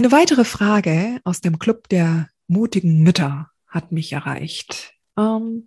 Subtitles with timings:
[0.00, 4.94] Eine weitere Frage aus dem Club der mutigen Mütter hat mich erreicht.
[5.18, 5.66] Ähm,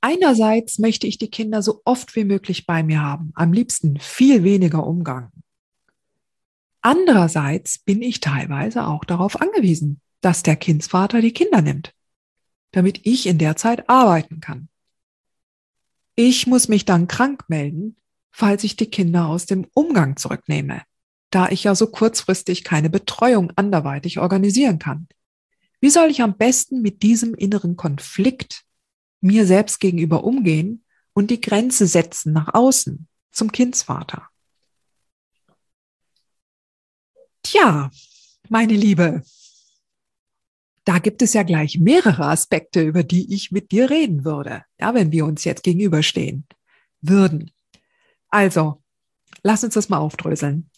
[0.00, 4.42] einerseits möchte ich die Kinder so oft wie möglich bei mir haben, am liebsten viel
[4.42, 5.32] weniger Umgang.
[6.80, 11.92] Andererseits bin ich teilweise auch darauf angewiesen, dass der Kindsvater die Kinder nimmt,
[12.70, 14.70] damit ich in der Zeit arbeiten kann.
[16.14, 17.96] Ich muss mich dann krank melden,
[18.30, 20.87] falls ich die Kinder aus dem Umgang zurücknehme
[21.30, 25.08] da ich ja so kurzfristig keine Betreuung anderweitig organisieren kann.
[25.80, 28.64] Wie soll ich am besten mit diesem inneren Konflikt
[29.20, 34.28] mir selbst gegenüber umgehen und die Grenze setzen nach außen zum Kindsvater?
[37.42, 37.90] Tja,
[38.48, 39.22] meine Liebe,
[40.84, 44.94] da gibt es ja gleich mehrere Aspekte, über die ich mit dir reden würde, ja,
[44.94, 46.46] wenn wir uns jetzt gegenüberstehen
[47.00, 47.50] würden.
[48.28, 48.82] Also,
[49.42, 50.70] lass uns das mal aufdröseln.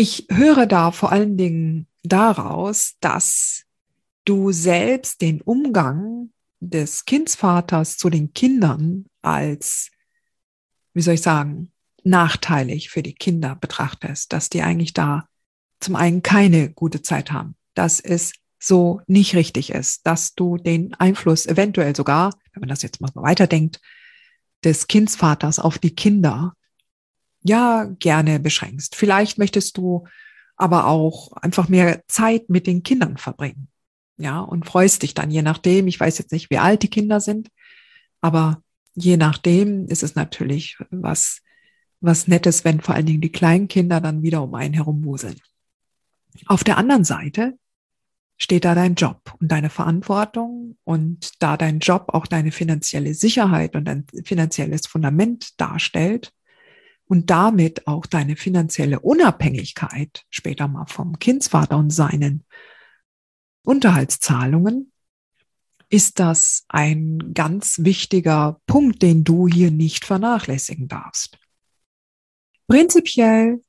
[0.00, 3.64] Ich höre da vor allen Dingen daraus, dass
[4.24, 9.90] du selbst den Umgang des Kindsvaters zu den Kindern als,
[10.94, 11.72] wie soll ich sagen,
[12.04, 15.26] nachteilig für die Kinder betrachtest, dass die eigentlich da
[15.80, 20.94] zum einen keine gute Zeit haben, dass es so nicht richtig ist, dass du den
[20.94, 23.80] Einfluss eventuell sogar, wenn man das jetzt mal weiterdenkt,
[24.62, 26.54] des Kindsvaters auf die Kinder
[27.42, 28.96] ja gerne beschränkst.
[28.96, 30.06] Vielleicht möchtest du
[30.56, 33.68] aber auch einfach mehr Zeit mit den Kindern verbringen.
[34.16, 37.20] Ja, und freust dich dann, je nachdem, ich weiß jetzt nicht, wie alt die Kinder
[37.20, 37.48] sind,
[38.20, 38.62] aber
[38.94, 41.40] je nachdem ist es natürlich was,
[42.00, 45.36] was Nettes, wenn vor allen Dingen die kleinen Kinder dann wieder um einen herum wuseln.
[46.46, 47.56] Auf der anderen Seite
[48.38, 53.76] steht da dein Job und deine Verantwortung und da dein Job auch deine finanzielle Sicherheit
[53.76, 56.32] und dein finanzielles Fundament darstellt,
[57.08, 62.44] und damit auch deine finanzielle Unabhängigkeit später mal vom Kindsvater und seinen
[63.64, 64.92] Unterhaltszahlungen,
[65.88, 71.38] ist das ein ganz wichtiger Punkt, den du hier nicht vernachlässigen darfst.
[72.66, 73.64] Prinzipiell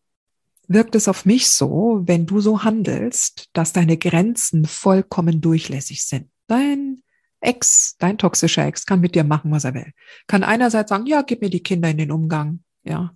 [0.68, 6.30] wirkt es auf mich so, wenn du so handelst, dass deine Grenzen vollkommen durchlässig sind.
[6.48, 7.02] Dein
[7.40, 9.94] Ex, dein toxischer Ex kann mit dir machen, was er will.
[10.28, 13.16] Kann einerseits sagen, ja, gib mir die Kinder in den Umgang, ja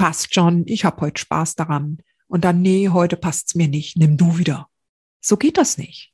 [0.00, 1.98] passt schon, ich habe heute Spaß daran.
[2.26, 4.70] Und dann, nee, heute passt's mir nicht, nimm du wieder.
[5.20, 6.10] So geht das nicht.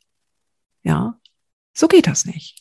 [0.82, 1.20] Ja,
[1.72, 2.60] so geht das nicht.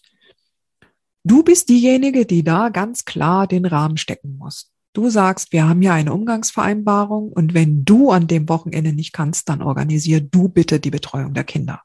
[1.23, 4.71] Du bist diejenige, die da ganz klar den Rahmen stecken muss.
[4.93, 9.49] Du sagst, wir haben ja eine Umgangsvereinbarung und wenn du an dem Wochenende nicht kannst,
[9.49, 11.81] dann organisier du bitte die Betreuung der Kinder.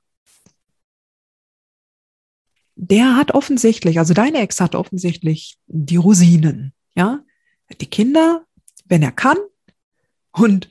[2.74, 7.24] Der hat offensichtlich, also deine Ex hat offensichtlich die Rosinen, ja.
[7.80, 8.44] Die Kinder
[8.90, 9.38] wenn er kann.
[10.32, 10.68] Und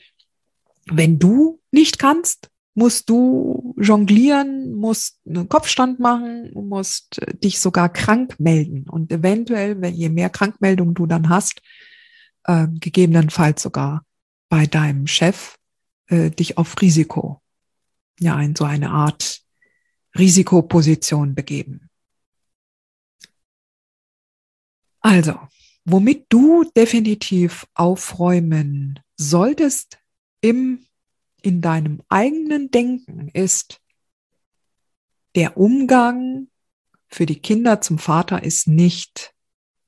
[0.86, 8.40] wenn du nicht kannst, musst du jonglieren, musst einen Kopfstand machen, musst dich sogar krank
[8.40, 8.88] melden.
[8.90, 11.62] Und eventuell, wenn je mehr Krankmeldungen du dann hast,
[12.46, 14.06] äh, gegebenenfalls sogar
[14.48, 15.58] bei deinem Chef
[16.08, 17.42] äh, dich auf Risiko,
[18.20, 19.42] ja, in so eine Art
[20.18, 21.90] Risikoposition begeben.
[25.02, 25.40] Also,
[25.92, 29.98] Womit du definitiv aufräumen solltest
[30.40, 30.86] im,
[31.42, 33.82] in deinem eigenen Denken ist,
[35.34, 36.48] der Umgang
[37.08, 39.34] für die Kinder zum Vater ist nicht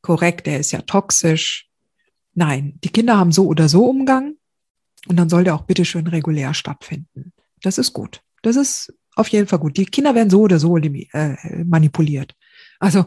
[0.01, 1.69] korrekt, er ist ja toxisch.
[2.33, 4.37] Nein, die Kinder haben so oder so Umgang
[5.07, 7.31] und dann soll der auch bitte schön regulär stattfinden.
[7.61, 8.23] Das ist gut.
[8.41, 9.77] Das ist auf jeden Fall gut.
[9.77, 12.35] Die Kinder werden so oder so äh, manipuliert.
[12.79, 13.05] Also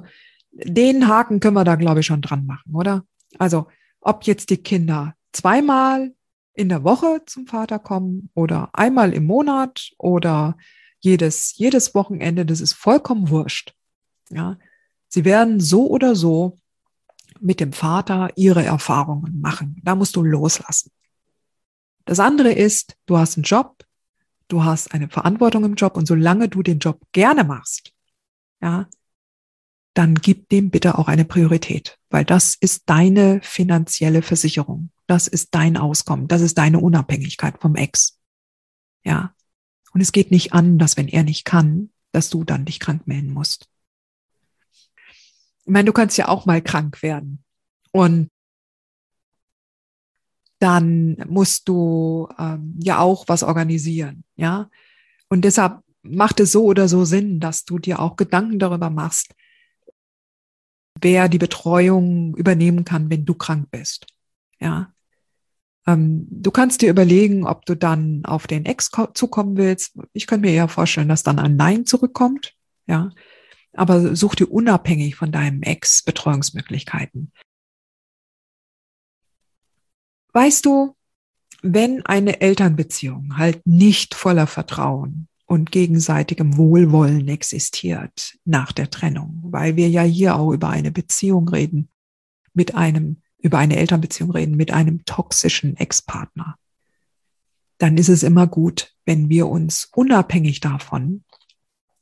[0.54, 3.04] den Haken können wir da, glaube ich, schon dran machen, oder?
[3.38, 3.66] Also,
[4.00, 6.14] ob jetzt die Kinder zweimal
[6.54, 10.56] in der Woche zum Vater kommen oder einmal im Monat oder
[11.00, 13.74] jedes, jedes Wochenende, das ist vollkommen wurscht.
[14.30, 14.56] Ja,
[15.08, 16.60] sie werden so oder so
[17.40, 19.80] mit dem Vater ihre Erfahrungen machen.
[19.82, 20.90] Da musst du loslassen.
[22.04, 23.84] Das andere ist, du hast einen Job,
[24.48, 27.92] du hast eine Verantwortung im Job und solange du den Job gerne machst,
[28.62, 28.86] ja,
[29.94, 34.90] dann gib dem bitte auch eine Priorität, weil das ist deine finanzielle Versicherung.
[35.06, 36.28] Das ist dein Auskommen.
[36.28, 38.18] Das ist deine Unabhängigkeit vom Ex.
[39.04, 39.34] Ja.
[39.92, 43.06] Und es geht nicht an, dass wenn er nicht kann, dass du dann dich krank
[43.06, 43.68] melden musst.
[45.64, 47.44] Ich meine, du kannst ja auch mal krank werden.
[47.92, 48.28] Und
[50.58, 54.70] dann musst du ähm, ja auch was organisieren, ja.
[55.28, 59.34] Und deshalb macht es so oder so Sinn, dass du dir auch Gedanken darüber machst,
[61.04, 64.06] wer die Betreuung übernehmen kann, wenn du krank bist,
[64.58, 64.92] ja.
[65.86, 69.98] Ähm, du kannst dir überlegen, ob du dann auf den Ex zukommen willst.
[70.14, 72.56] Ich könnte mir eher vorstellen, dass dann ein Nein zurückkommt,
[72.86, 73.10] ja.
[73.74, 77.32] Aber such dir unabhängig von deinem Ex Betreuungsmöglichkeiten.
[80.32, 80.96] Weißt du,
[81.62, 89.76] wenn eine Elternbeziehung halt nicht voller Vertrauen und gegenseitigem Wohlwollen existiert nach der Trennung, weil
[89.76, 91.88] wir ja hier auch über eine Beziehung reden,
[92.52, 96.56] mit einem, über eine Elternbeziehung reden, mit einem toxischen Ex-Partner,
[97.78, 101.24] dann ist es immer gut, wenn wir uns unabhängig davon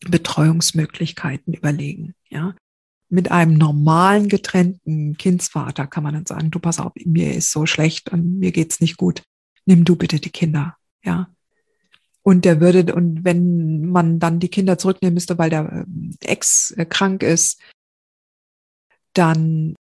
[0.01, 2.55] Betreuungsmöglichkeiten überlegen, ja
[3.13, 7.67] mit einem normalen getrennten Kindsvater kann man dann sagen, du pass auf, mir ist so
[7.67, 9.23] schlecht und mir geht's nicht gut.
[9.67, 11.29] Nimm du bitte die Kinder, ja.
[12.23, 16.71] Und der würde, und wenn man dann die Kinder zurücknehmen müsste, weil der ähm, Ex
[16.73, 17.61] äh, krank ist,
[19.13, 19.75] dann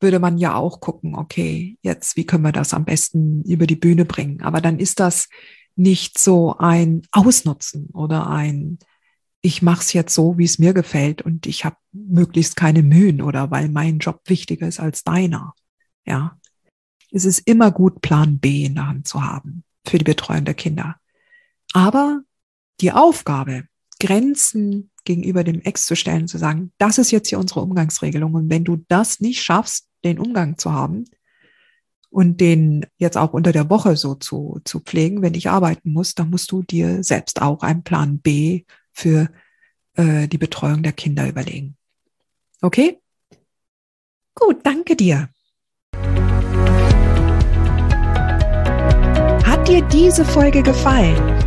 [0.00, 3.76] würde man ja auch gucken, okay, jetzt, wie können wir das am besten über die
[3.76, 4.42] Bühne bringen?
[4.42, 5.28] Aber dann ist das
[5.76, 8.78] nicht so ein Ausnutzen oder ein,
[9.40, 13.20] ich mache es jetzt so, wie es mir gefällt und ich habe möglichst keine Mühen
[13.20, 15.54] oder weil mein Job wichtiger ist als deiner.
[16.06, 16.38] Ja.
[17.10, 20.54] Es ist immer gut, Plan B in der Hand zu haben für die Betreuung der
[20.54, 20.96] Kinder.
[21.74, 22.22] Aber
[22.80, 23.64] die Aufgabe,
[24.00, 28.32] Grenzen gegenüber dem Ex zu stellen, zu sagen, das ist jetzt hier unsere Umgangsregelung.
[28.34, 31.04] Und wenn du das nicht schaffst, den Umgang zu haben
[32.10, 36.14] und den jetzt auch unter der Woche so zu, zu pflegen, wenn ich arbeiten muss,
[36.14, 39.28] dann musst du dir selbst auch einen Plan B für
[39.94, 41.76] äh, die Betreuung der Kinder überlegen.
[42.62, 43.00] Okay?
[44.34, 45.28] Gut, danke dir.
[49.44, 51.33] Hat dir diese Folge gefallen?